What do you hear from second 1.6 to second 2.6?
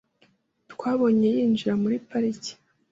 muri parike.